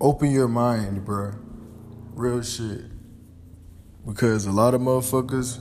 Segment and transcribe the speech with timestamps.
[0.00, 1.32] open your mind, bro.
[2.14, 2.84] Real shit.
[4.06, 5.58] Because a lot of motherfuckers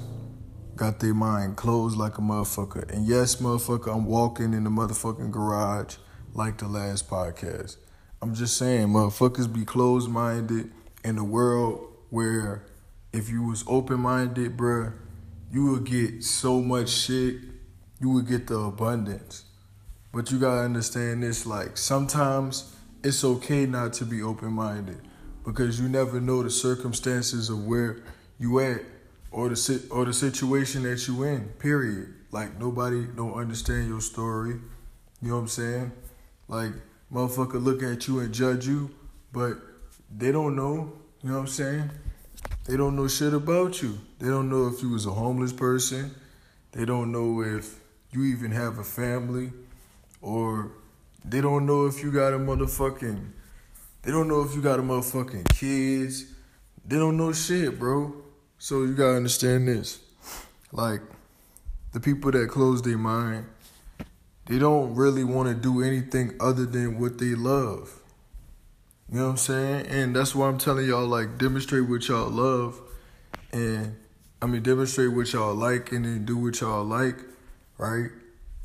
[0.76, 2.90] got their mind closed like a motherfucker.
[2.92, 5.96] And yes, motherfucker, I'm walking in the motherfucking garage
[6.34, 7.78] like the last podcast.
[8.22, 10.72] I'm just saying, motherfuckers be closed minded
[11.04, 12.66] in a world where
[13.12, 14.94] if you was open minded, bruh,
[15.52, 17.38] you would get so much shit.
[18.00, 19.46] You would get the abundance.
[20.14, 22.76] But you gotta understand this like, sometimes
[23.08, 25.00] it's okay not to be open minded
[25.46, 28.04] because you never know the circumstances of where
[28.38, 28.82] you at
[29.32, 31.46] or the or the situation that you in.
[31.58, 32.14] Period.
[32.32, 34.56] Like nobody don't understand your story.
[35.22, 35.92] You know what I'm saying?
[36.50, 36.74] Like
[37.12, 38.94] motherfucker look at you and judge you,
[39.32, 39.58] but
[40.14, 40.92] they don't know.
[41.24, 41.90] You know what I'm saying?
[42.66, 43.98] They don't know shit about you.
[44.20, 46.14] They don't know if you was a homeless person.
[46.74, 47.80] They don't know if
[48.12, 49.54] you even have a family,
[50.22, 50.72] or
[51.30, 53.32] they don't know if you got a motherfucking.
[54.04, 56.26] They don't know if you got a motherfucking kids.
[56.86, 58.14] They don't know shit, bro.
[58.58, 60.00] So you gotta understand this.
[60.72, 61.02] Like,
[61.92, 63.48] the people that close their mind,
[64.46, 68.02] they don't really want to do anything other than what they love.
[69.12, 69.88] You know what I'm saying?
[69.88, 72.80] And that's why I'm telling y'all, like, demonstrate what y'all love.
[73.52, 73.96] And,
[74.42, 77.18] I mean, demonstrate what y'all like and then do what y'all like,
[77.78, 78.10] right?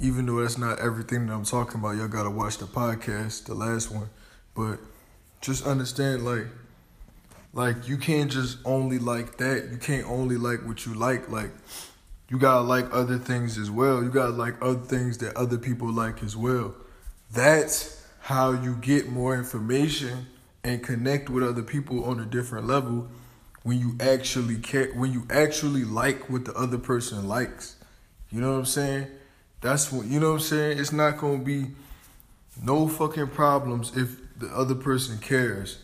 [0.02, 3.54] Even though that's not everything that I'm talking about, y'all gotta watch the podcast, the
[3.54, 4.10] last one.
[4.54, 4.80] But
[5.40, 6.46] just understand, like,
[7.52, 9.68] like you can't just only like that.
[9.70, 11.30] You can't only like what you like.
[11.30, 11.50] Like
[12.28, 14.02] you gotta like other things as well.
[14.02, 16.74] You gotta like other things that other people like as well.
[17.30, 20.26] That's how you get more information
[20.64, 23.08] and connect with other people on a different level
[23.62, 27.76] when you actually care when you actually like what the other person likes.
[28.30, 29.06] You know what I'm saying?
[29.62, 30.78] That's what you know what I'm saying?
[30.78, 31.68] It's not gonna be
[32.62, 35.78] no fucking problems if the other person cares.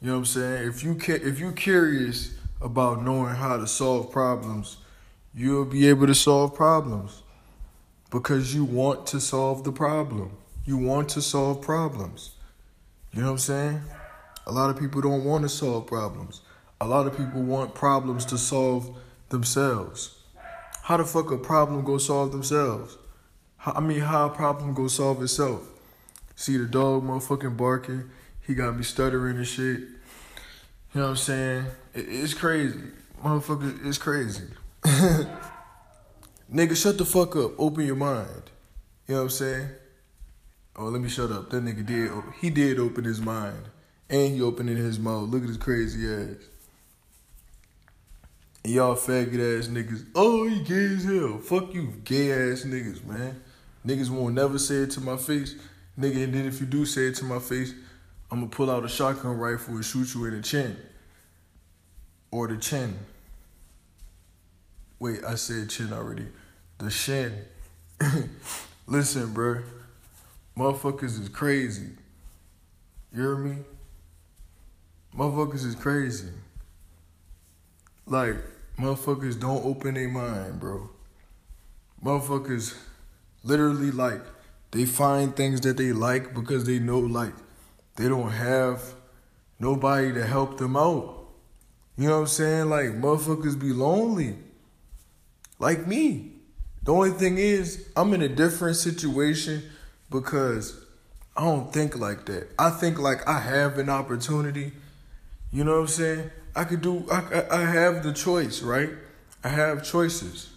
[0.00, 0.68] You know what I'm saying?
[0.68, 4.76] If you ca- if you're curious about knowing how to solve problems,
[5.34, 7.22] you'll be able to solve problems
[8.10, 10.30] because you want to solve the problem.
[10.64, 12.30] You want to solve problems.
[13.12, 13.80] You know what I'm saying?
[14.46, 16.42] A lot of people don't want to solve problems.
[16.80, 18.96] A lot of people want problems to solve
[19.30, 20.19] themselves.
[20.90, 22.98] How the fuck a problem go solve themselves?
[23.58, 25.62] How, I mean, how a problem go solve itself?
[26.34, 28.10] See the dog motherfucking barking
[28.44, 29.78] he got me stuttering and shit.
[29.78, 29.86] You
[30.94, 31.66] know what I'm saying?
[31.94, 32.80] It, it's crazy.
[33.22, 34.48] Motherfucker, it's crazy.
[36.52, 37.52] nigga, shut the fuck up.
[37.56, 38.50] Open your mind.
[39.06, 39.68] You know what I'm saying?
[40.74, 41.50] Oh, let me shut up.
[41.50, 42.10] That nigga did.
[42.40, 43.62] He did open his mind.
[44.08, 45.28] And he opened in his mouth.
[45.28, 46.49] Look at his crazy ass.
[48.64, 50.06] Y'all faggot ass niggas.
[50.14, 51.38] Oh, he gay as hell.
[51.38, 53.40] Fuck you, gay ass niggas, man.
[53.86, 55.54] Niggas won't never say it to my face.
[55.98, 57.72] Nigga, and then if you do say it to my face,
[58.30, 60.76] I'm gonna pull out a shotgun rifle and shoot you in the chin.
[62.30, 62.98] Or the chin.
[64.98, 66.26] Wait, I said chin already.
[66.78, 67.32] The shin.
[68.86, 69.62] Listen, bro.
[70.56, 71.88] Motherfuckers is crazy.
[73.12, 73.56] You hear me?
[75.16, 76.28] Motherfuckers is crazy.
[78.10, 78.36] Like,
[78.76, 80.90] motherfuckers don't open their mind, bro.
[82.04, 82.76] Motherfuckers
[83.44, 84.20] literally like
[84.72, 87.32] they find things that they like because they know like
[87.94, 88.82] they don't have
[89.60, 91.28] nobody to help them out.
[91.96, 92.68] You know what I'm saying?
[92.68, 94.36] Like motherfuckers be lonely.
[95.60, 96.32] Like me.
[96.82, 99.62] The only thing is, I'm in a different situation
[100.10, 100.84] because
[101.36, 102.48] I don't think like that.
[102.58, 104.72] I think like I have an opportunity.
[105.52, 106.30] You know what I'm saying?
[106.54, 107.06] I could do.
[107.10, 108.90] I I have the choice, right?
[109.42, 110.50] I have choices.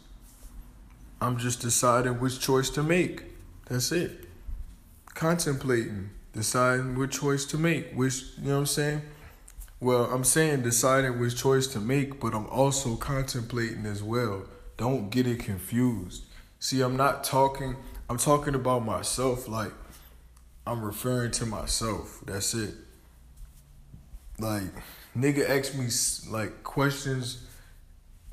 [1.21, 3.23] I'm just deciding which choice to make.
[3.69, 4.27] That's it.
[5.13, 9.01] Contemplating deciding which choice to make, which, you know what I'm saying?
[9.79, 14.45] Well, I'm saying deciding which choice to make, but I'm also contemplating as well.
[14.77, 16.23] Don't get it confused.
[16.59, 17.75] See, I'm not talking,
[18.09, 19.71] I'm talking about myself like
[20.65, 22.21] I'm referring to myself.
[22.25, 22.73] That's it.
[24.39, 24.71] Like,
[25.17, 25.87] nigga ask me
[26.31, 27.43] like questions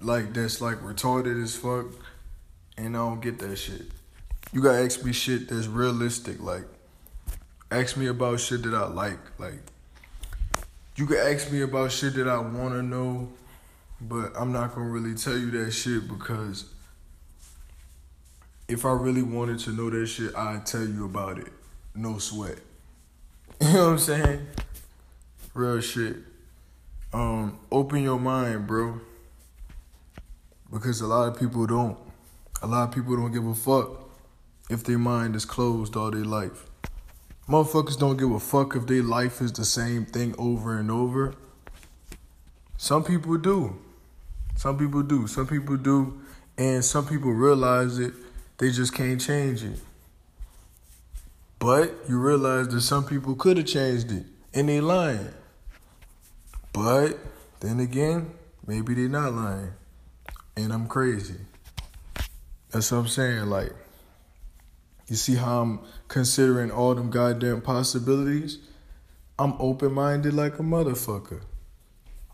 [0.00, 1.86] like that's like retarded as fuck,
[2.76, 3.82] and I don't get that shit.
[4.52, 6.64] You gotta ask me shit that's realistic, like
[7.70, 9.18] ask me about shit that I like.
[9.38, 9.60] Like,
[10.96, 13.28] you can ask me about shit that I want to know,
[14.00, 16.64] but I'm not gonna really tell you that shit because
[18.68, 21.52] if I really wanted to know that shit, I'd tell you about it.
[21.94, 22.58] No sweat.
[23.60, 24.46] You know what I'm saying?
[25.52, 26.16] Real shit.
[27.12, 29.00] Um, open your mind, bro.
[30.72, 31.98] Because a lot of people don't.
[32.62, 34.08] A lot of people don't give a fuck
[34.68, 36.66] if their mind is closed all their life.
[37.48, 41.34] motherfuckers don't give a fuck if their life is the same thing over and over.
[42.76, 43.76] Some people do.
[44.56, 45.26] Some people do.
[45.26, 46.20] Some people do.
[46.56, 48.12] And some people realize it,
[48.58, 49.80] they just can't change it.
[51.58, 54.24] But you realize that some people could have changed it
[54.54, 55.32] and they lying.
[56.72, 57.18] But
[57.60, 58.32] then again,
[58.66, 59.72] maybe they're not lying.
[60.56, 61.36] And I'm crazy.
[62.70, 63.46] That's what I'm saying.
[63.46, 63.72] Like,
[65.08, 68.58] you see how I'm considering all them goddamn possibilities?
[69.38, 71.42] I'm open minded like a motherfucker.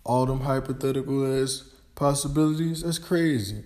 [0.05, 3.65] All them hypothetical ass possibilities, that's crazy.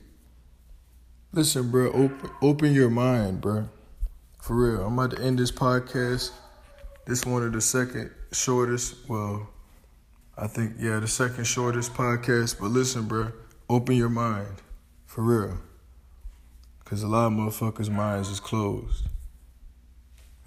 [1.32, 3.68] Listen, bro, open open your mind, bro.
[4.40, 4.86] For real.
[4.86, 6.30] I'm about to end this podcast.
[7.06, 9.48] This one of the second shortest, well,
[10.40, 12.58] I think yeah, the second shortest podcast.
[12.58, 13.32] But listen, bro,
[13.68, 14.62] open your mind.
[15.04, 15.58] For real.
[16.86, 19.04] Cause a lot of motherfuckers' minds is closed.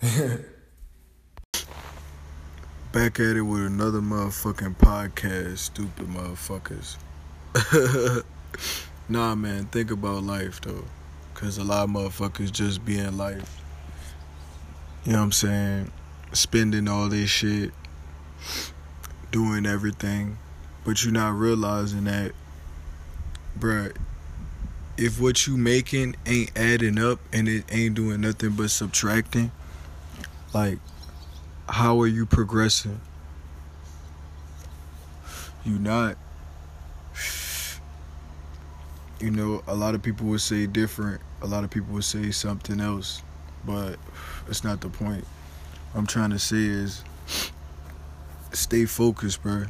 [2.92, 6.98] Back at it with another motherfucking podcast, stupid motherfuckers.
[9.10, 10.86] nah, man, think about life though.
[11.36, 13.62] Cause a lot of motherfuckers just be in life.
[15.06, 15.92] You know what I'm saying?
[16.34, 17.72] Spending all this shit,
[19.34, 20.38] doing everything,
[20.86, 22.32] but you're not realizing that,
[23.60, 23.94] bruh,
[24.96, 29.52] if what you making ain't adding up and it ain't doing nothing but subtracting,
[30.54, 30.78] like,
[31.68, 33.02] how are you progressing?
[35.66, 36.16] You not.
[39.20, 41.22] You know, a lot of people would say different.
[41.42, 43.24] A lot of people would say something else,
[43.66, 43.98] but
[44.48, 45.26] it's not the point.
[45.96, 47.04] I'm trying to say is
[48.56, 49.66] stay focused, bro.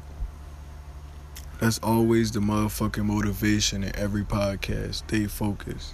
[1.59, 4.95] That's always the motherfucking motivation in every podcast.
[4.95, 5.93] Stay focused.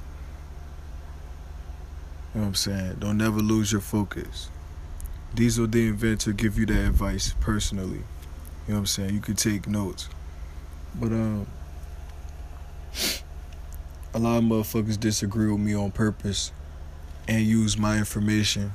[2.34, 2.96] You know what I'm saying?
[3.00, 4.50] Don't never lose your focus.
[5.36, 7.98] Diesel the inventor give you that advice personally.
[8.68, 9.14] You know what I'm saying?
[9.14, 10.10] You could take notes.
[10.96, 11.48] But um
[14.14, 16.52] a lot of motherfuckers disagree with me on purpose
[17.28, 18.72] and use my information.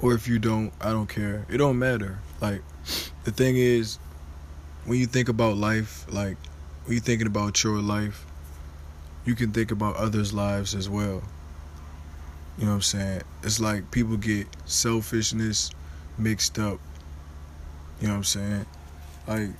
[0.00, 1.44] Or if you don't, I don't care.
[1.50, 2.20] It don't matter.
[2.40, 2.62] Like
[3.24, 3.98] the thing is
[4.84, 6.36] when you think about life, like
[6.84, 8.24] when you're thinking about your life,
[9.24, 11.22] you can think about others' lives as well.
[12.56, 13.22] You know what I'm saying?
[13.42, 15.70] It's like people get selfishness
[16.16, 16.80] mixed up.
[18.00, 18.66] You know what I'm saying?
[19.26, 19.50] Like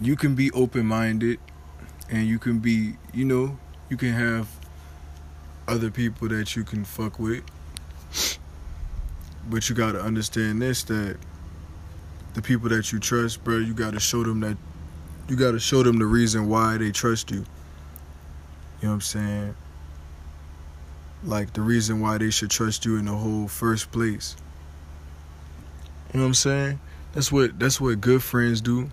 [0.00, 1.40] you can be open-minded
[2.10, 3.58] and you can be, you know,
[3.90, 4.48] you can have
[5.66, 7.42] other people that you can fuck with.
[9.50, 11.16] But you got to understand this that
[12.38, 14.56] the people that you trust, bro, you got to show them that
[15.28, 17.38] you got to show them the reason why they trust you.
[17.38, 17.44] You
[18.82, 19.56] know what I'm saying?
[21.24, 24.36] Like the reason why they should trust you in the whole first place.
[26.12, 26.80] You know what I'm saying?
[27.12, 28.88] That's what that's what good friends do.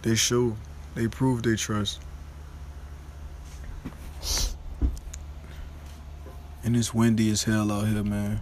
[0.00, 0.56] They show,
[0.94, 2.00] they prove they trust.
[6.64, 8.40] And it's windy as hell out here, man.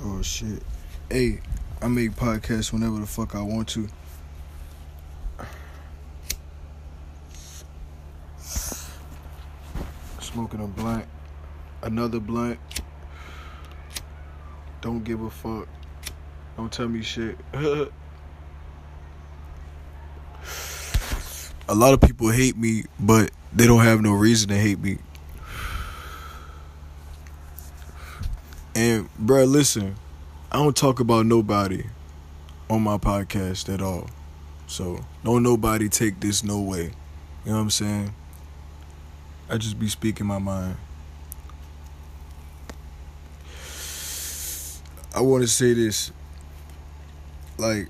[0.00, 0.62] Oh shit.
[1.10, 1.40] Hey,
[1.82, 3.88] I make podcasts whenever the fuck I want to.
[10.20, 11.04] Smoking a blunt.
[11.82, 12.58] Another blunt.
[14.80, 15.68] Don't give a fuck.
[16.56, 17.36] Don't tell me shit.
[21.68, 24.98] a lot of people hate me, but they don't have no reason to hate me.
[28.74, 29.96] And, bruh, listen.
[30.56, 31.84] I don't talk about nobody
[32.70, 34.08] on my podcast at all.
[34.66, 36.84] So don't nobody take this no way.
[36.84, 36.92] You
[37.44, 38.14] know what I'm saying?
[39.50, 40.78] I just be speaking my mind.
[45.14, 46.10] I want to say this.
[47.58, 47.88] Like,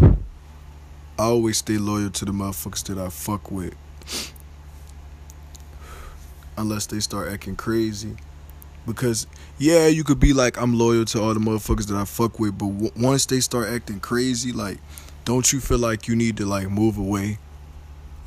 [0.00, 3.74] I always stay loyal to the motherfuckers that I fuck with.
[6.56, 8.14] Unless they start acting crazy
[8.86, 9.26] because
[9.58, 12.56] yeah, you could be like I'm loyal to all the motherfuckers that I fuck with,
[12.58, 14.78] but w- once they start acting crazy, like,
[15.24, 17.38] don't you feel like you need to like move away?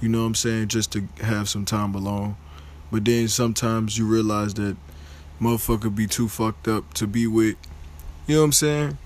[0.01, 0.68] You know what I'm saying?
[0.70, 2.36] Just to have some time alone.
[2.92, 4.75] But then sometimes you realize that
[5.39, 7.56] motherfucker be too fucked up to be with.
[8.28, 8.98] You know what I'm saying?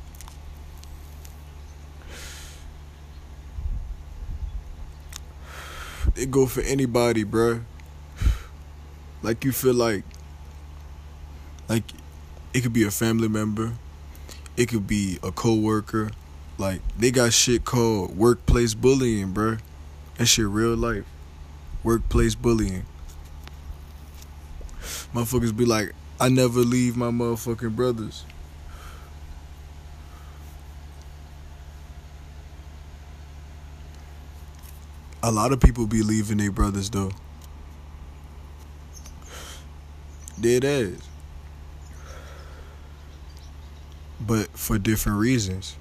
[6.16, 7.64] It go for anybody, bruh.
[9.24, 10.04] Like you feel like
[11.68, 11.84] like
[12.54, 13.74] it could be a family member,
[14.58, 16.12] it could be a coworker.
[16.58, 19.60] Like they got shit called workplace bullying, bruh.
[20.18, 21.06] That shit real life.
[21.84, 22.86] Workplace bullying.
[25.14, 28.26] Motherfuckers be like, I never leave my motherfucking brothers.
[35.22, 37.12] A lot of people be leaving their brothers though.
[40.40, 41.13] Dead ass.
[44.26, 45.76] But for different reasons.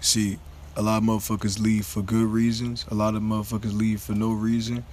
[0.00, 0.38] See,
[0.76, 2.84] a lot of motherfuckers leave for good reasons.
[2.90, 4.84] A lot of motherfuckers leave for no reason.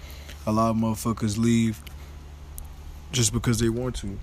[0.46, 1.82] A lot of motherfuckers leave
[3.12, 4.20] just because they want to.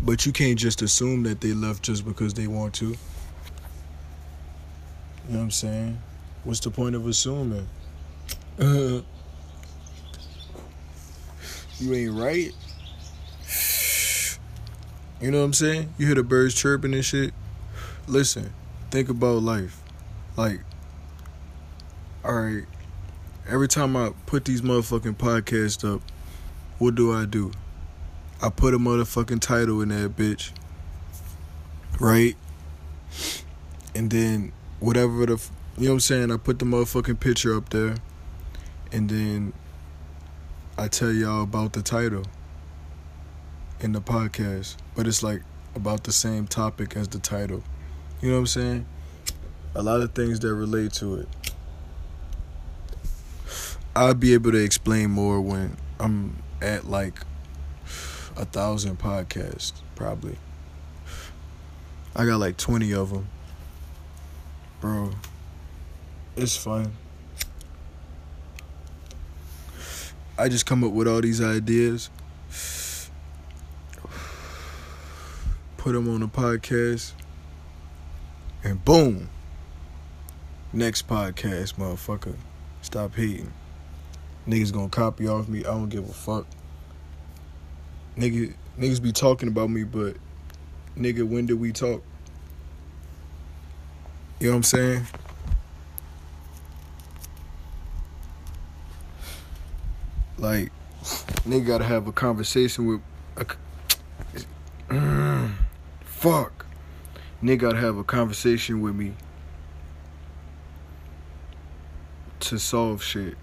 [0.00, 2.86] But you can't just assume that they left just because they want to.
[2.86, 2.92] You
[5.28, 5.98] know what I'm saying?
[6.44, 7.68] What's the point of assuming?
[8.58, 9.04] you
[11.80, 12.52] ain't right.
[15.22, 15.94] You know what I'm saying?
[15.98, 17.32] You hear the birds chirping and shit.
[18.08, 18.52] Listen,
[18.90, 19.80] think about life.
[20.36, 20.58] Like,
[22.24, 22.64] alright,
[23.48, 26.02] every time I put these motherfucking podcasts up,
[26.78, 27.52] what do I do?
[28.42, 30.50] I put a motherfucking title in that bitch.
[32.00, 32.34] Right?
[33.94, 34.50] And then
[34.80, 35.40] whatever the
[35.78, 36.32] you know what I'm saying?
[36.32, 37.94] I put the motherfucking picture up there,
[38.90, 39.52] and then
[40.76, 42.24] I tell y'all about the title
[43.82, 45.42] in the podcast, but it's like
[45.74, 47.62] about the same topic as the title.
[48.20, 48.86] You know what I'm saying?
[49.74, 51.28] A lot of things that relate to it.
[53.94, 57.20] I'll be able to explain more when I'm at like
[58.36, 60.36] a thousand podcasts, probably.
[62.14, 63.28] I got like 20 of them.
[64.80, 65.10] Bro,
[66.36, 66.92] it's fun.
[70.38, 72.10] I just come up with all these ideas,
[75.82, 77.10] put them on a podcast,
[78.62, 79.28] and boom.
[80.72, 82.36] Next podcast, motherfucker.
[82.82, 83.52] Stop hating.
[84.46, 85.58] Niggas gonna copy off me.
[85.58, 86.46] I don't give a fuck.
[88.16, 90.18] Nigga, niggas be talking about me, but
[90.96, 92.00] nigga, when did we talk?
[94.38, 95.06] You know what I'm saying?
[100.38, 100.70] Like,
[101.44, 103.00] nigga gotta have a conversation with.
[103.36, 103.46] A,
[106.22, 106.66] fuck.
[107.42, 109.14] Nigga gotta have a conversation with me
[112.38, 113.34] to solve shit.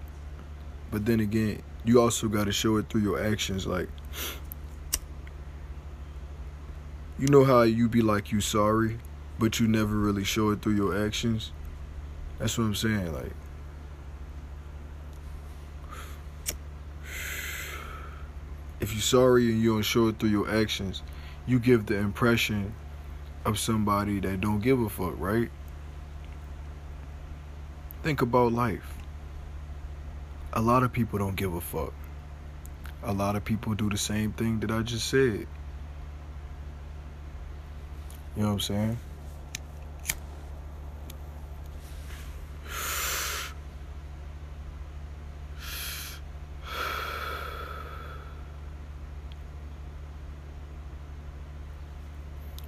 [0.90, 3.66] But then again, you also gotta show it through your actions.
[3.66, 3.90] Like,
[7.18, 8.96] you know how you be like you sorry,
[9.38, 11.52] but you never really show it through your actions.
[12.38, 13.12] That's what I'm saying.
[13.12, 13.32] Like.
[18.80, 21.02] if you're sorry and you don't show it through your actions,
[21.46, 22.74] you give the impression
[23.44, 25.50] of somebody that don't give a fuck, right?
[28.02, 28.94] Think about life.
[30.52, 31.92] A lot of people don't give a fuck.
[33.02, 35.46] A lot of people do the same thing that I just said.
[38.36, 38.98] You know what I'm saying?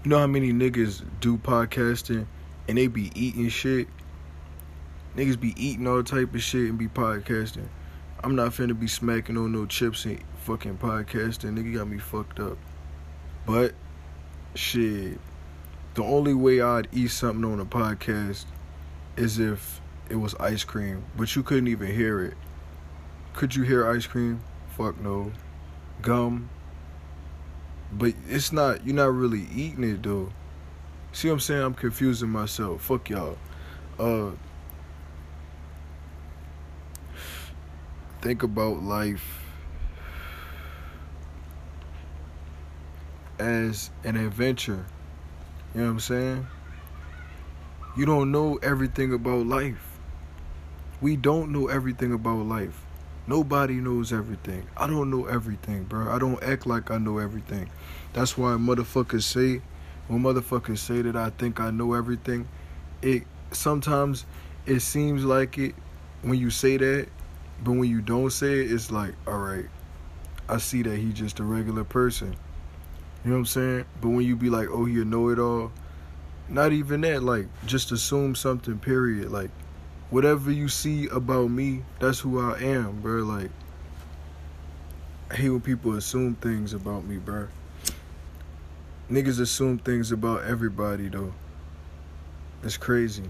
[0.04, 2.26] You know how many niggas do podcasting
[2.66, 3.86] and they be eating shit?
[5.16, 7.68] Niggas be eating all type of shit and be podcasting.
[8.24, 11.56] I'm not finna be smacking on no chips and fucking podcasting.
[11.56, 12.58] Nigga got me fucked up.
[13.46, 13.74] But,
[14.56, 15.20] shit,
[15.94, 18.46] the only way I'd eat something on a podcast
[19.16, 19.80] is if
[20.10, 21.04] it was ice cream.
[21.16, 22.34] But you couldn't even hear it.
[23.34, 24.42] Could you hear ice cream?
[24.76, 25.30] Fuck no.
[26.00, 26.50] Gum?
[27.92, 30.32] But it's not, you're not really eating it though.
[31.12, 31.62] See what I'm saying?
[31.62, 32.82] I'm confusing myself.
[32.82, 33.36] Fuck y'all.
[33.98, 34.30] Uh,
[38.22, 39.42] think about life
[43.38, 44.86] as an adventure.
[45.74, 46.46] You know what I'm saying?
[47.96, 49.98] You don't know everything about life.
[51.02, 52.86] We don't know everything about life.
[53.26, 54.66] Nobody knows everything.
[54.76, 56.12] I don't know everything, bro.
[56.12, 57.70] I don't act like I know everything.
[58.12, 59.62] That's why motherfuckers say,
[60.08, 62.48] when motherfuckers say that I think I know everything,
[63.00, 64.24] it sometimes
[64.66, 65.74] it seems like it
[66.22, 67.08] when you say that,
[67.62, 69.66] but when you don't say it, it's like, all right,
[70.48, 72.36] I see that he's just a regular person.
[73.24, 73.84] You know what I'm saying?
[74.00, 75.70] But when you be like, oh, he a know it all,
[76.48, 77.22] not even that.
[77.22, 78.78] Like, just assume something.
[78.78, 79.30] Period.
[79.30, 79.50] Like,
[80.12, 83.22] whatever you see about me, that's who I am, bro.
[83.22, 83.50] Like,
[85.30, 87.48] I hate when people assume things about me, bro.
[89.10, 91.32] Niggas assume things about everybody, though.
[92.62, 93.24] It's crazy.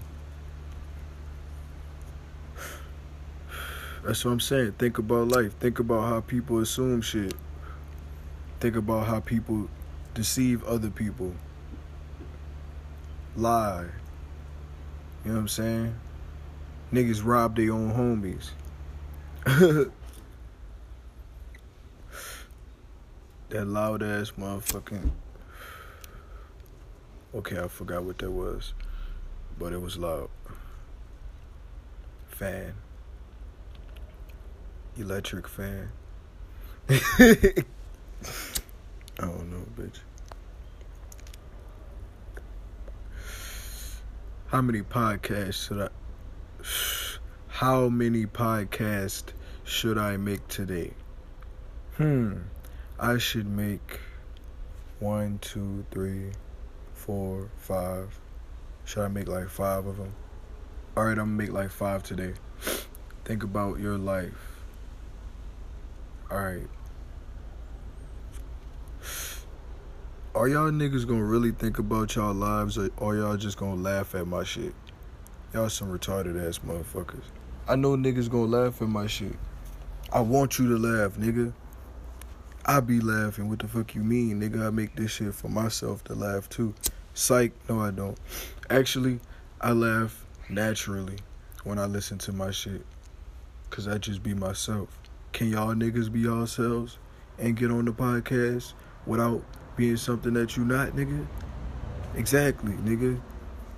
[4.03, 4.73] That's what I'm saying.
[4.73, 5.57] Think about life.
[5.59, 7.33] Think about how people assume shit.
[8.59, 9.69] Think about how people
[10.13, 11.33] deceive other people.
[13.37, 13.85] Lie.
[15.23, 15.95] You know what I'm saying?
[16.93, 18.51] Niggas rob their own homies.
[23.49, 25.09] that loud ass motherfucking.
[27.33, 28.75] Okay, I forgot what that was,
[29.57, 30.29] but it was loud.
[32.27, 32.75] Fan.
[34.95, 35.89] Electric fan.
[36.89, 37.63] I
[39.17, 39.97] don't know, bitch.
[44.45, 46.02] How many podcasts should I?
[47.47, 50.93] How many podcasts should I make today?
[51.97, 52.37] Hmm.
[52.99, 53.99] I should make
[54.99, 56.31] one, two, three,
[56.93, 58.19] four, five.
[58.85, 60.13] Should I make like five of them?
[60.95, 62.33] All right, I'm gonna make like five today.
[63.25, 64.61] Think about your life.
[66.31, 66.67] All right.
[70.35, 74.15] Are y'all niggas gonna really think about y'all lives or, or y'all just gonna laugh
[74.15, 74.73] at my shit?
[75.53, 77.21] Y'all some retarded ass motherfuckers.
[77.67, 79.35] I know niggas gonna laugh at my shit.
[80.11, 81.53] I want you to laugh, nigga.
[82.65, 83.49] I be laughing.
[83.49, 84.65] What the fuck you mean, nigga?
[84.65, 86.73] I make this shit for myself to laugh too.
[87.13, 88.17] Psych, no I don't.
[88.71, 89.19] Actually,
[89.61, 91.17] I laugh naturally
[91.65, 92.83] when I listen to my shit.
[93.69, 94.89] Cause I just be myself.
[95.33, 96.97] Can y'all niggas be yourselves
[97.37, 98.73] and get on the podcast
[99.05, 99.43] without
[99.75, 101.27] being something that you not, nigga?
[102.15, 103.21] Exactly, nigga.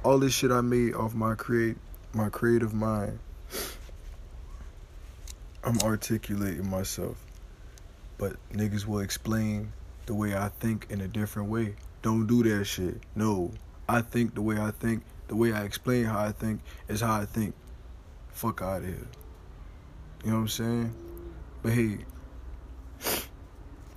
[0.06, 1.78] All this shit I made off my create
[2.14, 3.18] my creative mind.
[5.64, 7.18] I'm articulating myself.
[8.20, 9.74] But niggas will explain
[10.06, 11.74] the way I think in a different way.
[12.04, 13.02] Don't do that shit.
[13.16, 13.52] No.
[13.90, 17.22] I think the way I think, the way I explain how I think is how
[17.22, 17.56] I think.
[18.30, 19.08] Fuck out of here.
[20.24, 20.96] You know what I'm saying?
[21.64, 21.98] But hey,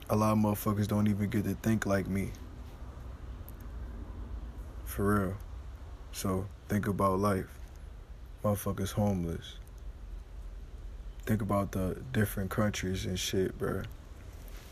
[0.09, 2.31] a lot of motherfuckers don't even get to think like me.
[4.87, 5.35] For real.
[6.19, 7.47] So think about life.
[8.43, 9.55] Motherfuckers homeless.
[11.27, 13.85] Think about the different countries and shit, bruh.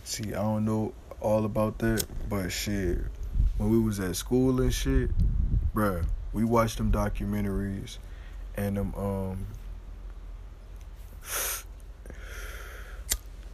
[0.02, 2.98] See, I don't know all about that, but shit,
[3.58, 5.10] when we was at school and shit,
[5.72, 7.98] bruh, we watched them documentaries
[8.56, 9.46] and them um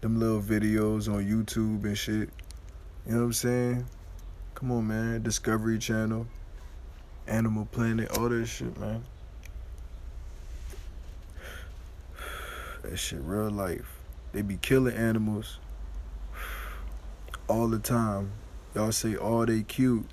[0.00, 2.31] them little videos on YouTube and shit.
[3.05, 3.87] You know what I'm saying?
[4.55, 5.22] Come on, man.
[5.22, 6.26] Discovery Channel,
[7.26, 9.04] Animal Planet, all that shit, man.
[12.82, 13.98] That shit real life.
[14.32, 15.58] They be killing animals
[17.48, 18.32] all the time.
[18.74, 20.06] Y'all say all they cute,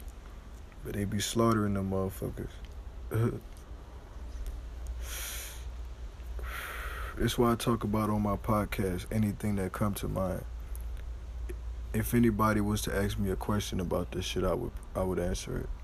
[0.84, 2.50] but they be slaughtering them motherfuckers.
[7.22, 10.46] It's why I talk about on my podcast anything that come to mind.
[11.94, 15.20] If anybody was to ask me a question about this shit, I would I would
[15.20, 15.79] answer it.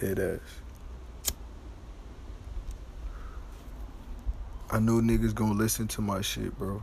[0.00, 0.40] Dead ass.
[4.70, 6.82] I know niggas gonna listen to my shit, bro.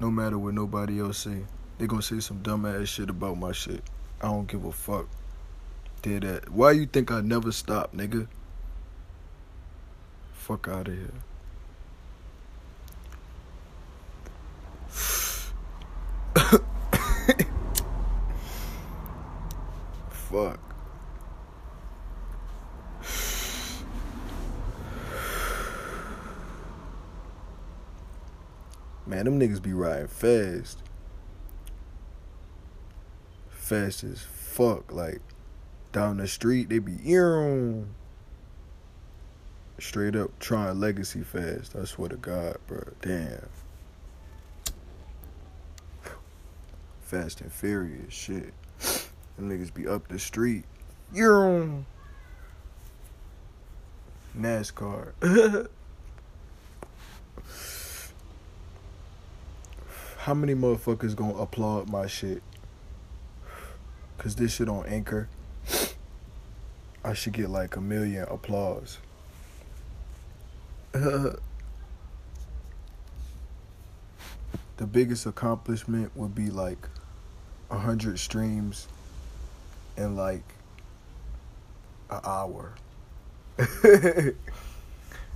[0.00, 1.44] No matter what nobody else say.
[1.78, 3.84] They gonna say some dumb ass shit about my shit.
[4.20, 5.06] I don't give a fuck.
[6.02, 6.50] Did that.
[6.50, 8.26] Why you think I never stop, nigga?
[10.32, 11.12] Fuck out of here.
[20.10, 20.58] Fuck.
[29.04, 30.78] Man, them niggas be riding fast.
[33.50, 34.92] Fast as fuck.
[34.92, 35.20] Like,
[35.90, 37.84] down the street, they be, ear
[39.80, 41.74] Straight up trying legacy fast.
[41.74, 42.84] I swear to God, bro.
[43.00, 43.48] Damn.
[47.00, 48.54] Fast and Furious shit.
[49.36, 50.66] Them niggas be up the street.
[51.12, 51.82] You're
[54.38, 55.14] NASCAR.
[60.22, 62.44] How many motherfuckers gonna applaud my shit?
[64.18, 65.28] Cause this shit on Anchor.
[67.02, 68.98] I should get like a million applause.
[70.92, 71.40] the
[74.92, 76.88] biggest accomplishment would be like
[77.68, 78.86] a hundred streams
[79.96, 80.44] in like
[82.10, 82.74] an hour.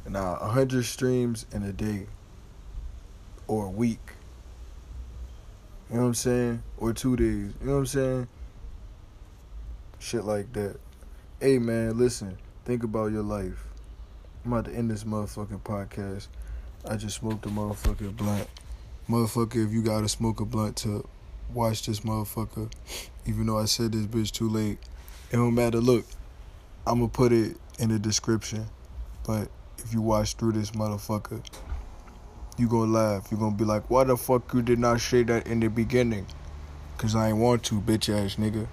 [0.09, 2.07] now, a hundred streams in a day
[3.49, 4.13] or a week.
[5.89, 6.63] You know what I'm saying?
[6.79, 7.55] Or two days.
[7.61, 8.29] You know what I'm saying?
[10.01, 10.81] Shit like that.
[11.41, 12.37] Hey man, listen.
[12.65, 13.69] Think about your life.
[14.45, 16.27] I'm about to end this motherfucking podcast.
[16.89, 18.49] I just smoked a motherfucking blunt.
[19.09, 21.07] Motherfucker, if you gotta smoke a blunt to
[21.55, 22.71] watch this motherfucker,
[23.25, 24.79] even though I said this bitch too late,
[25.31, 25.79] it don't matter.
[25.79, 26.05] Look,
[26.85, 28.67] I'm gonna put it in the description.
[29.25, 31.45] But if you watch through this motherfucker,
[32.59, 33.29] you gonna laugh.
[33.31, 36.27] You're gonna be like, why the fuck you did not say that in the beginning?
[36.99, 38.67] Cause I ain't want to, bitch ass nigga.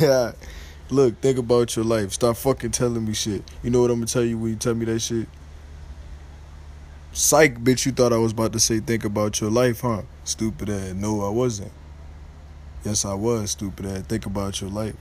[0.00, 0.32] yeah.
[0.90, 2.12] Look, think about your life.
[2.12, 3.42] Stop fucking telling me shit.
[3.62, 5.28] You know what I'm gonna tell you when you tell me that shit?
[7.12, 10.02] Psych, bitch, you thought I was about to say think about your life, huh?
[10.24, 10.94] Stupid ass.
[10.94, 11.72] No, I wasn't.
[12.84, 14.02] Yes, I was, stupid ass.
[14.02, 14.96] Think about your life.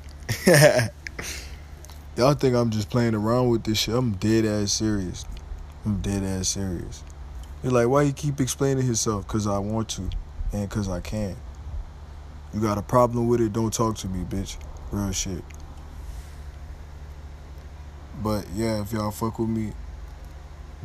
[2.18, 3.96] Y'all think I'm just playing around with this shit.
[3.96, 5.26] I'm dead ass serious.
[5.86, 7.04] I'm dead ass serious.
[7.64, 9.28] You're like, why you keep explaining himself?
[9.28, 10.10] Cause I want to.
[10.52, 11.36] And cause I can.
[12.54, 14.58] You got a problem with it, don't talk to me, bitch.
[14.92, 15.44] Real shit.
[18.22, 19.74] But yeah, if y'all fuck with me,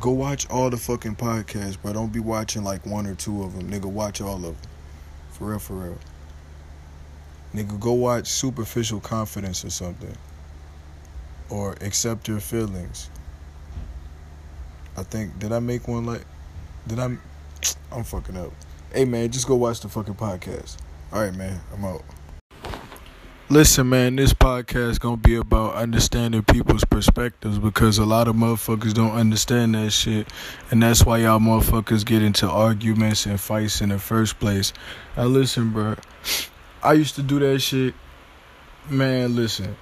[0.01, 3.57] go watch all the fucking podcasts, but don't be watching like one or two of
[3.57, 3.71] them.
[3.71, 4.57] Nigga, watch all of them.
[5.31, 5.99] For real, for real.
[7.55, 10.17] Nigga, go watch Superficial Confidence or something
[11.51, 13.11] or accept your feelings.
[14.97, 16.25] I think did I make one like
[16.87, 17.17] did I
[17.93, 18.53] I'm fucking up.
[18.93, 20.77] Hey man, just go watch the fucking podcast.
[21.13, 22.03] Alright man, I'm out.
[23.49, 28.95] Listen man, this podcast gonna be about understanding people's perspectives because a lot of motherfuckers
[28.95, 30.29] don't understand that shit.
[30.71, 34.73] And that's why y'all motherfuckers get into arguments and fights in the first place.
[35.17, 35.97] Now listen, bro.
[36.83, 37.95] I used to do that shit.
[38.89, 39.77] Man, listen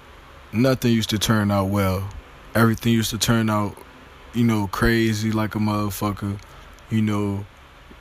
[0.55, 2.09] nothing used to turn out well.
[2.55, 3.77] Everything used to turn out,
[4.33, 6.39] you know, crazy like a motherfucker.
[6.91, 7.47] You know,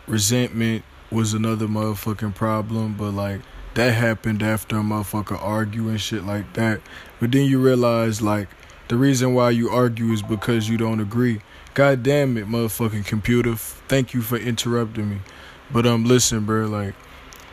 [0.08, 3.42] resentment was another motherfucking problem, but like
[3.76, 6.82] that happened after a motherfucker argue and shit like that.
[7.20, 8.50] But then you realize like
[8.88, 11.42] the reason why you argue is because you don't agree.
[11.74, 13.56] God damn it, motherfucking computer.
[13.56, 15.18] Thank you for interrupting me.
[15.72, 16.94] But um listen, bro, like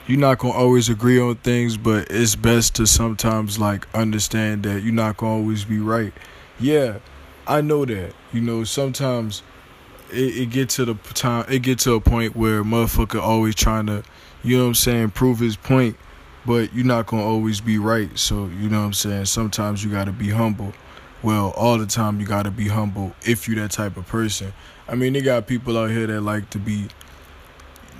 [0.07, 4.83] you're not gonna always agree on things, but it's best to sometimes like understand that
[4.83, 6.13] you're not gonna always be right.
[6.59, 6.99] Yeah,
[7.47, 8.13] I know that.
[8.33, 9.43] You know, sometimes
[10.13, 13.87] it, it get to the time it get to a point where motherfucker always trying
[13.87, 14.03] to,
[14.43, 15.97] you know what I'm saying, prove his point,
[16.47, 18.17] but you're not gonna always be right.
[18.19, 19.27] So you know what I'm saying.
[19.27, 20.73] Sometimes you gotta be humble.
[21.23, 24.53] Well, all the time you gotta be humble if you that type of person.
[24.89, 26.89] I mean, they got people out here that like to be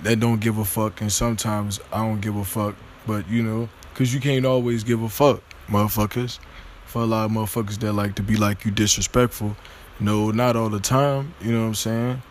[0.03, 2.75] that don't give a fuck, and sometimes I don't give a fuck.
[3.05, 6.39] But you know, cause you can't always give a fuck, motherfuckers.
[6.85, 9.55] For a lot of motherfuckers that like to be like you disrespectful.
[10.01, 11.33] No, not all the time.
[11.39, 12.21] You know what I'm saying?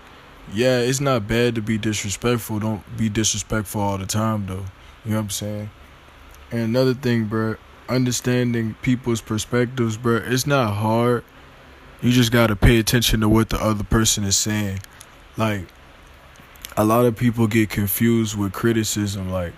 [0.52, 2.58] Yeah, it's not bad to be disrespectful.
[2.58, 4.64] Don't be disrespectful all the time though.
[5.04, 5.70] You know what I'm saying?
[6.50, 7.54] And another thing, bro,
[7.88, 11.24] understanding people's perspectives, bro, it's not hard.
[12.02, 14.80] You just gotta pay attention to what the other person is saying.
[15.36, 15.66] Like
[16.76, 19.30] a lot of people get confused with criticism.
[19.30, 19.52] Like,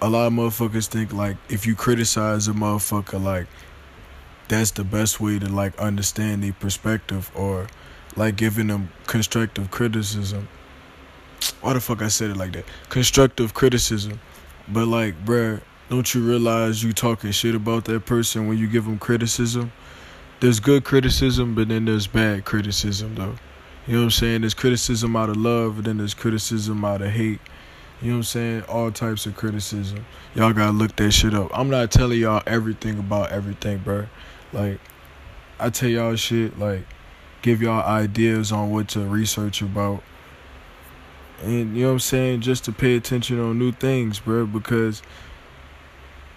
[0.00, 3.46] a lot of motherfuckers think like if you criticize a motherfucker, like
[4.48, 7.66] that's the best way to like understand the perspective or
[8.16, 10.48] like giving them constructive criticism.
[11.60, 12.64] Why the fuck I said it like that?
[12.88, 14.20] Constructive criticism.
[14.68, 18.84] But like, bruh, don't you realize you talking shit about that person when you give
[18.84, 19.72] them criticism?
[20.40, 23.36] There's good criticism, but then there's bad criticism though.
[23.86, 24.40] You know what I'm saying?
[24.42, 27.40] There's criticism out of love, and then there's criticism out of hate.
[28.00, 28.62] You know what I'm saying?
[28.62, 30.04] All types of criticism.
[30.34, 31.50] Y'all gotta look that shit up.
[31.56, 34.06] I'm not telling y'all everything about everything, bro.
[34.52, 34.80] Like,
[35.58, 36.84] I tell y'all shit, like,
[37.42, 40.02] give y'all ideas on what to research about.
[41.42, 42.40] And, you know what I'm saying?
[42.42, 45.02] Just to pay attention on new things, bro, because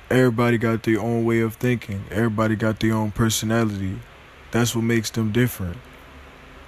[0.10, 4.00] everybody got their own way of thinking, everybody got their own personality.
[4.52, 5.78] That's what makes them different.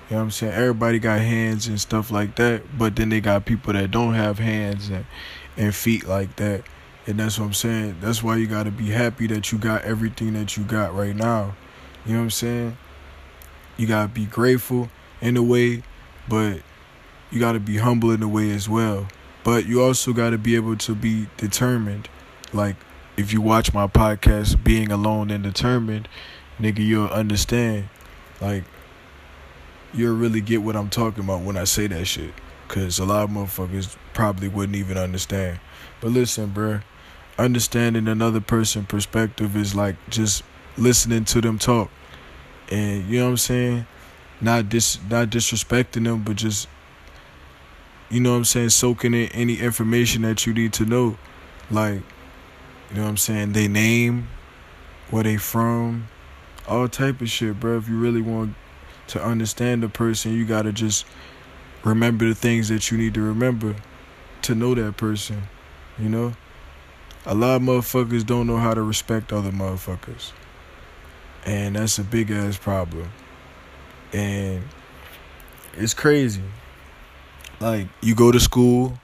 [0.09, 0.53] You know what I'm saying?
[0.53, 4.39] Everybody got hands and stuff like that, but then they got people that don't have
[4.39, 5.05] hands and,
[5.57, 6.63] and feet like that.
[7.07, 7.97] And that's what I'm saying.
[8.01, 11.15] That's why you got to be happy that you got everything that you got right
[11.15, 11.55] now.
[12.05, 12.77] You know what I'm saying?
[13.77, 14.89] You got to be grateful
[15.21, 15.83] in a way,
[16.27, 16.61] but
[17.31, 19.07] you got to be humble in a way as well.
[19.45, 22.09] But you also got to be able to be determined.
[22.51, 22.75] Like,
[23.15, 26.09] if you watch my podcast, Being Alone and Determined,
[26.59, 27.87] nigga, you'll understand.
[28.41, 28.65] Like,
[29.93, 32.33] you'll really get what I'm talking about when I say that shit.
[32.67, 35.61] Cause a lot of motherfuckers probably wouldn't even understand.
[36.01, 36.83] But listen, bruh,
[37.37, 40.43] understanding another person's perspective is like just
[40.77, 41.89] listening to them talk.
[42.69, 43.87] And you know what I'm saying?
[44.41, 46.67] Not dis not disrespecting them, but just
[48.09, 51.17] you know what I'm saying, soaking in any information that you need to know.
[51.69, 52.01] Like,
[52.89, 54.29] you know what I'm saying, they name,
[55.09, 56.07] where they from,
[56.67, 57.77] all type of shit, bro.
[57.77, 58.55] If you really want
[59.07, 61.05] to understand a person, you gotta just
[61.83, 63.75] remember the things that you need to remember
[64.43, 65.43] to know that person.
[65.99, 66.33] You know?
[67.29, 70.31] A lot of motherfuckers don't know how to respect other motherfuckers.
[71.45, 73.09] And that's a big ass problem.
[74.13, 74.63] And
[75.73, 76.41] it's crazy.
[77.59, 78.97] Like, you go to school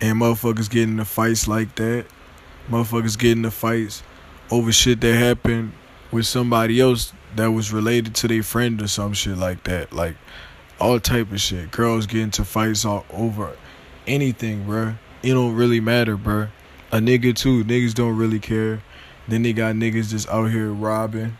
[0.00, 2.06] and motherfuckers get into fights like that.
[2.68, 4.02] Motherfuckers get into fights
[4.50, 5.72] over shit that happened
[6.10, 9.92] with somebody else that was related to their friend or some shit like that.
[9.92, 10.16] Like,
[10.80, 11.70] all type of shit.
[11.70, 13.56] Girls get into fights all over
[14.04, 14.98] anything, bruh.
[15.22, 16.48] It don't really matter, bruh.
[16.90, 17.64] A nigga too.
[17.64, 18.82] Niggas don't really care.
[19.26, 21.36] Then they got niggas just out here robbing.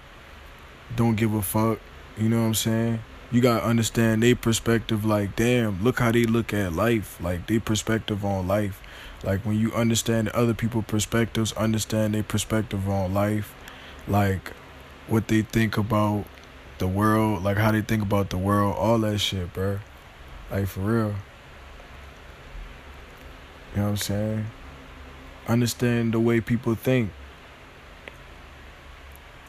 [0.94, 1.78] Don't give a fuck.
[2.16, 3.00] You know what I'm saying?
[3.30, 5.04] You gotta understand their perspective.
[5.04, 7.18] Like, damn, look how they look at life.
[7.22, 8.82] Like, their perspective on life.
[9.22, 13.54] Like, when you understand other people's perspectives, understand their perspective on life.
[14.06, 14.52] Like,
[15.08, 16.24] what they think about
[16.78, 19.80] the world, like how they think about the world, all that shit, bro.
[20.50, 21.14] Like for real.
[23.74, 24.46] You know what I'm saying?
[25.48, 27.10] Understand the way people think.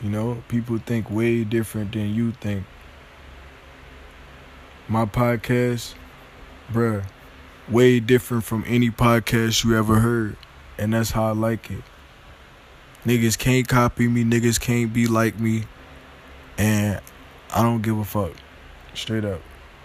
[0.01, 2.63] You know, people think way different than you think.
[4.87, 5.95] My podcast,
[6.71, 7.03] bruh,
[7.67, 10.37] way different from any podcast you ever heard.
[10.77, 11.83] And that's how I like it.
[13.05, 15.65] Niggas can't copy me, niggas can't be like me.
[16.57, 17.01] And
[17.53, 18.31] I don't give a fuck.
[18.93, 19.41] Straight up.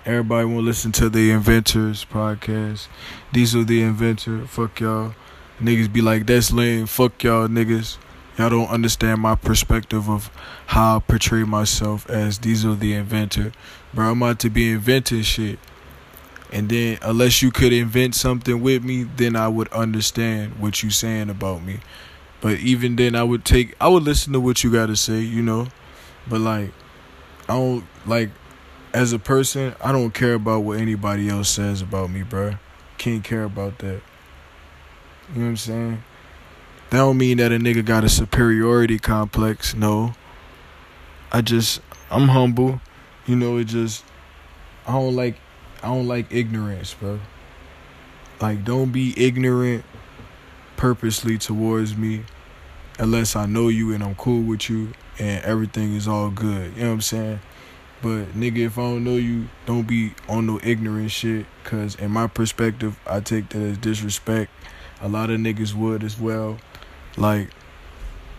[0.06, 2.88] Everybody to listen to the Inventors podcast.
[3.32, 4.46] Diesel the Inventor.
[4.46, 5.14] Fuck y'all.
[5.60, 6.86] Niggas be like, that's lame.
[6.86, 7.98] Fuck y'all niggas.
[8.36, 10.28] Y'all don't understand my perspective of
[10.66, 13.52] how I portray myself as Diesel the Inventor.
[13.92, 15.60] Bro, I'm about to be inventing shit.
[16.52, 20.90] And then, unless you could invent something with me, then I would understand what you
[20.90, 21.78] saying about me.
[22.40, 25.20] But even then, I would take, I would listen to what you got to say,
[25.20, 25.68] you know.
[26.28, 26.72] But like,
[27.48, 28.30] I don't like
[28.92, 32.54] as a person, I don't care about what anybody else says about me, bro.
[32.98, 34.00] Can't care about that.
[35.32, 36.04] You know what I'm saying?
[36.90, 39.74] That don't mean that a nigga got a superiority complex.
[39.74, 40.14] No.
[41.32, 42.80] I just I'm humble.
[43.26, 44.04] You know, it just
[44.86, 45.36] I don't like
[45.82, 47.20] I don't like ignorance, bro.
[48.40, 49.84] Like don't be ignorant
[50.76, 52.24] purposely towards me
[52.98, 56.74] unless I know you and I'm cool with you and everything is all good.
[56.76, 57.40] You know what I'm saying?
[58.02, 61.46] But nigga, if I don't know you, don't be on no ignorant shit.
[61.64, 64.50] Cause in my perspective, I take that as disrespect.
[65.04, 66.56] A lot of niggas would as well.
[67.18, 67.50] Like,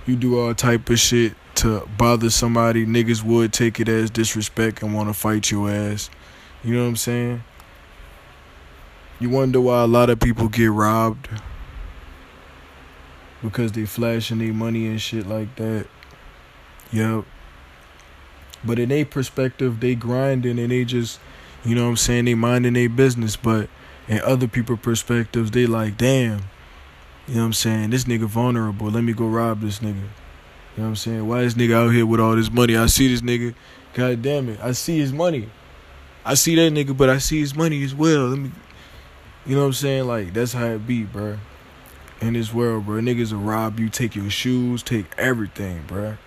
[0.08, 4.82] you do all type of shit to bother somebody, niggas would take it as disrespect
[4.82, 6.10] and want to fight your ass.
[6.63, 7.43] You know what I'm saying?
[9.19, 11.30] You wonder why a lot of people get robbed
[13.43, 15.86] because they flashing their money and shit like that.
[16.91, 17.25] Yep.
[18.63, 21.19] But in a perspective, they grinding and they just,
[21.63, 23.36] you know what I'm saying, they minding their business.
[23.36, 23.69] But
[24.08, 26.41] in other people perspectives, they like, damn,
[27.28, 28.90] you know what I'm saying, this nigga vulnerable.
[28.90, 29.96] Let me go rob this nigga.
[29.96, 31.28] You know what I'm saying?
[31.28, 32.76] Why this nigga out here with all this money?
[32.76, 33.56] I see this nigga.
[33.94, 34.60] God damn it.
[34.62, 35.50] I see his money.
[36.26, 38.28] I see that nigga, but I see his money as well.
[38.28, 38.52] Let me
[39.46, 40.08] You know what I'm saying?
[40.08, 41.38] Like that's how it be, bro.
[42.22, 43.00] In this world, bro.
[43.02, 46.18] Niggas will rob you, take your shoes, take everything, bro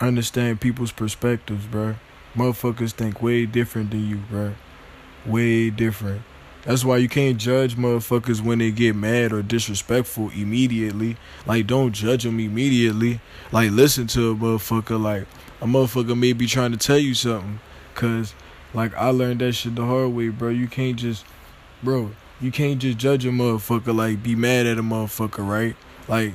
[0.00, 1.96] understand people's perspectives, bro.
[2.34, 4.54] Motherfuckers think way different than you, bro.
[5.26, 6.22] Way different.
[6.64, 11.16] That's why you can't judge motherfuckers when they get mad or disrespectful immediately.
[11.46, 13.20] Like, don't judge them immediately.
[13.50, 15.00] Like, listen to a motherfucker.
[15.02, 15.26] Like,
[15.60, 17.60] a motherfucker may be trying to tell you something.
[17.94, 18.34] Cause,
[18.74, 20.50] like, I learned that shit the hard way, bro.
[20.50, 21.24] You can't just,
[21.82, 23.94] bro, you can't just judge a motherfucker.
[23.94, 25.76] Like, be mad at a motherfucker, right?
[26.08, 26.34] Like,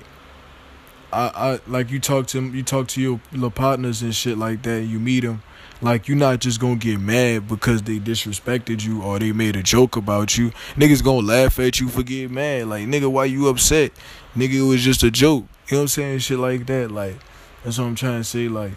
[1.14, 4.64] I, I like you talk to you talk to your little partners and shit like
[4.64, 4.84] that.
[4.84, 5.44] You meet them,
[5.82, 9.64] like you're not just gonna get mad because they disrespected you or they made a
[9.64, 10.52] joke about you.
[10.76, 12.68] Niggas gonna laugh at you for getting mad.
[12.68, 13.92] Like nigga, why you upset?
[14.36, 15.46] Nigga, it was just a joke.
[15.68, 16.20] You know what I'm saying?
[16.20, 16.92] Shit like that.
[16.92, 17.18] Like
[17.64, 18.48] that's what I'm trying to say.
[18.48, 18.74] Like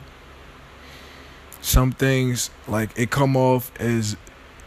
[1.60, 4.16] some things like it come off as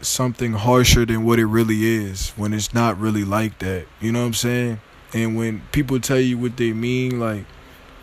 [0.00, 3.86] something harsher than what it really is when it's not really like that.
[4.00, 4.80] You know what I'm saying?
[5.14, 7.44] And when people tell you what they mean, like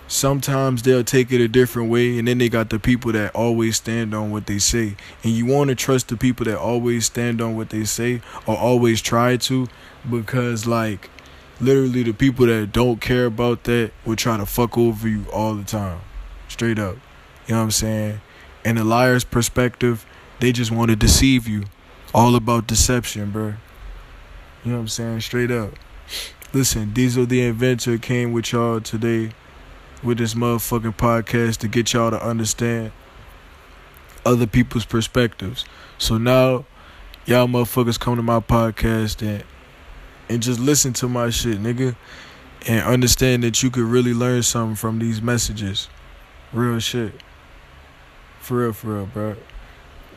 [0.09, 3.77] sometimes they'll take it a different way and then they got the people that always
[3.77, 4.97] stand on what they say.
[5.23, 8.57] And you want to trust the people that always stand on what they say or
[8.57, 9.67] always try to
[10.09, 11.09] because like
[11.61, 15.53] literally the people that don't care about that will try to fuck over you all
[15.53, 16.01] the time.
[16.47, 16.95] Straight up.
[17.47, 18.21] You know what i'm saying?
[18.65, 20.05] And the liar's perspective
[20.39, 21.65] they just want to deceive you.
[22.13, 23.53] All about deception bro
[24.65, 25.21] you know what i'm saying?
[25.21, 25.73] Straight up.
[26.51, 29.31] Listen diesel the inventor came with y'all today
[30.03, 32.91] with this motherfucking podcast to get y'all to understand
[34.25, 35.65] other people's perspectives.
[35.97, 36.65] So now
[37.25, 39.43] y'all motherfuckers come to my podcast and
[40.29, 41.95] and just listen to my shit, nigga,
[42.67, 45.89] and understand that you could really learn something from these messages.
[46.53, 47.13] Real shit.
[48.39, 49.35] For real, for real, bro.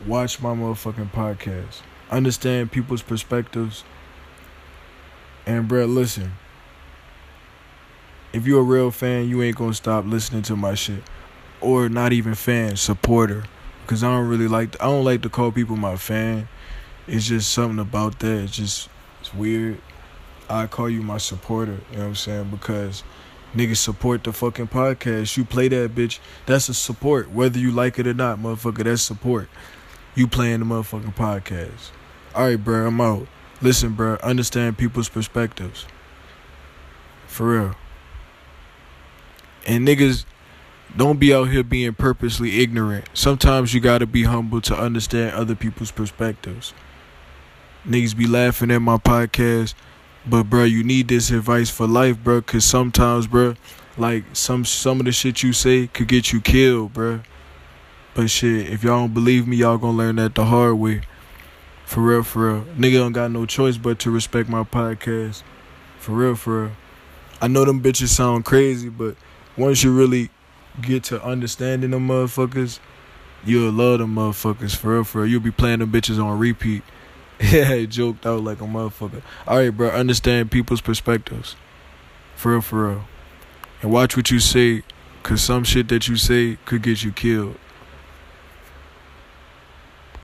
[0.05, 1.81] Watch my motherfucking podcast.
[2.11, 3.83] Understand people's perspectives.
[5.47, 6.33] And, bro, listen.
[8.33, 11.03] If you're a real fan, you ain't gonna stop listening to my shit.
[11.61, 13.43] Or not even fan, supporter.
[13.85, 16.47] Cause I don't really like I don't like to call people my fan.
[17.05, 18.43] It's just something about that.
[18.43, 18.89] It's just
[19.21, 19.79] it's weird.
[20.49, 22.49] I call you my supporter, you know what I'm saying?
[22.49, 23.03] Because
[23.53, 25.37] niggas support the fucking podcast.
[25.37, 27.29] You play that bitch, that's a support.
[27.29, 29.47] Whether you like it or not, motherfucker, that's support.
[30.15, 31.91] You playing the motherfucking podcast.
[32.33, 33.27] Alright, bro, I'm out.
[33.61, 35.85] Listen, bro, understand people's perspectives.
[37.27, 37.75] For real.
[39.65, 40.25] And niggas,
[40.95, 43.05] don't be out here being purposely ignorant.
[43.13, 46.73] Sometimes you gotta be humble to understand other people's perspectives.
[47.87, 49.73] Niggas be laughing at my podcast,
[50.25, 52.41] but bro, you need this advice for life, bro.
[52.41, 53.55] Cause sometimes, bro,
[53.97, 57.21] like some some of the shit you say could get you killed, bro.
[58.13, 61.01] But shit, if y'all don't believe me, y'all gonna learn that the hard way.
[61.85, 62.65] For real, for real.
[62.77, 65.43] Nigga don't got no choice but to respect my podcast.
[65.97, 66.71] For real, for real.
[67.41, 69.15] I know them bitches sound crazy, but
[69.57, 70.29] once you really
[70.81, 72.79] get to understanding them motherfuckers,
[73.45, 74.75] you'll love them motherfuckers.
[74.75, 75.31] For real, for real.
[75.31, 76.83] You'll be playing them bitches on repeat.
[77.39, 79.21] Yeah, joked out like a motherfucker.
[79.47, 79.89] All right, bro.
[79.89, 81.57] Understand people's perspectives.
[82.35, 83.05] For real, for real.
[83.81, 84.83] And watch what you say,
[85.23, 87.57] cause some shit that you say could get you killed.